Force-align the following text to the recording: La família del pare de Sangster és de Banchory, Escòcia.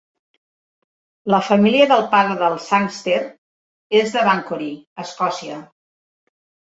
La 1.33 1.39
família 1.49 1.87
del 1.91 1.99
pare 2.13 2.37
de 2.39 2.47
Sangster 2.63 3.17
és 3.99 4.15
de 4.15 4.23
Banchory, 4.31 4.71
Escòcia. 5.05 5.59